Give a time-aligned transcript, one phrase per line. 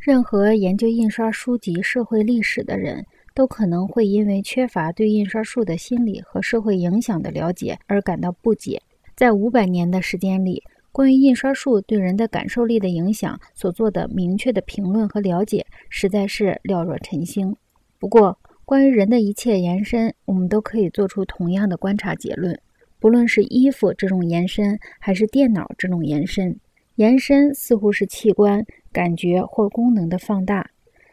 [0.00, 3.04] 任何研究印刷书籍社会历史的人
[3.34, 8.80] 都可能会因为缺乏对印刷术的心理和社会影响的了解而感到不解。
[9.14, 17.54] 在五百年的时间里，关于印刷术对人的感受力的影响所做的明确的评论和了解，实在是寥若晨星。
[17.98, 22.58] 不过，关于人的一切延伸，我们都可以做出同样的观察结论：
[22.98, 26.58] 不论是衣服这种延伸，还是电脑这种延伸，
[27.00, 28.62] 延伸似乎是器官。
[28.92, 30.68] 感觉或功能的放大，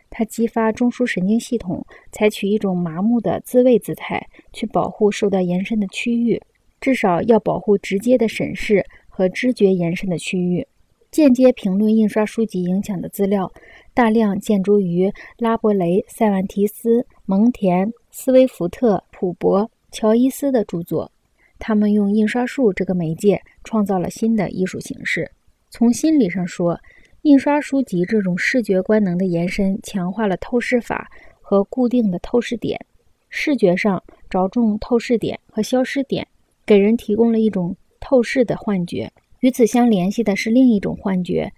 [0.10, 6.42] 它激发中枢神经系统采取一种麻木的自卫姿态，去保护受到延伸的区域，
[6.82, 10.68] 至少要保护直接的审视和知觉延伸的区域。
[11.12, 13.50] 间接评论印刷书籍影响的资料，
[13.94, 21.12] 大量建筑于拉伯雷、塞万提斯、蒙田、斯威福特、普伯、乔伊斯的著作。
[21.60, 25.30] 他们用印刷术这个媒介创造了新的艺术形式。
[25.78, 26.82] 从心理上说，
[27.22, 31.08] 印刷书籍这种视觉官能的延伸，强化了透视法
[31.40, 32.84] 和固定的透视点。
[33.30, 36.28] 视觉上着重透视点和消失点，
[36.66, 39.12] 给人提供了一种透视的幻觉。
[39.42, 41.54] 与此相联系的是另一种幻觉：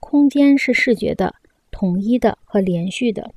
[0.00, 1.34] 空间是视觉的、
[1.70, 3.34] 统一的和连续的。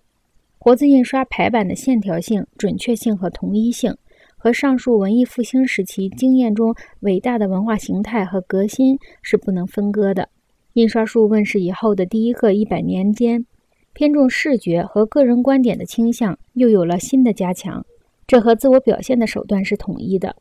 [0.58, 3.94] 活字印刷排版的线条性、准确性和同一性，
[4.42, 10.30] 和上述文艺复兴时期经验中伟大的文化形态和革新是不能分割的。
[10.74, 13.46] 印刷术问世以后的第一个一百年间，
[13.94, 17.86] 偏重视觉和个人观点的倾向又有了新的加强。
[18.26, 20.36] 这和自我表现的手段是统一的，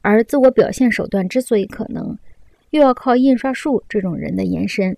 [0.00, 2.16] 而自我表现手段之所以可能，
[2.70, 4.96] 又要靠印刷术这种人的延伸。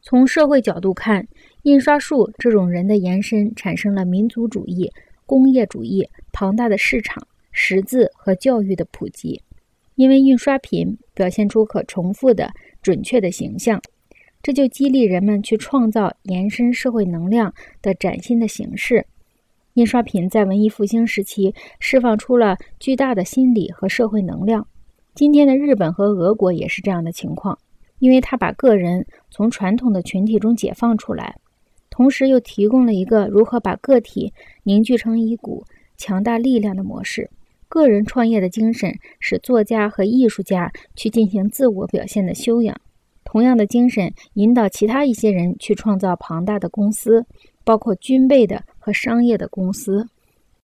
[0.00, 1.26] 从社会角度看，
[1.62, 4.88] 印刷术这种人的延伸产生了民族主义、
[5.26, 7.26] 工业主义、庞大的市场、
[7.58, 9.40] 识字和教育的普及，
[9.94, 13.80] 因为印刷品表现出可重复的、准确的形象。
[14.42, 19.04] 这就激励人们去创造延伸社会能量的崭新的形式。
[19.72, 24.64] 印刷品在文艺复兴时期释放出了巨大的心理和社会能量。
[25.14, 27.58] 今天的日本和俄国也是这样的情况，
[28.00, 31.34] 因为它把个人从传统的群体中解放出来，
[31.88, 34.32] 同时又提供了一个如何把个体
[34.62, 35.64] 凝聚成一股
[35.96, 37.30] 强大力量的模式。
[37.68, 42.76] 个人创业的精神使作家和艺术家去进行自我表现的修养。
[43.24, 47.26] 同样的精神引导其他一些人去创造庞大的公司，
[47.64, 50.08] 包括军备的和商业的公司。